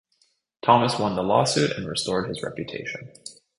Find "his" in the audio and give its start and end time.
2.27-2.41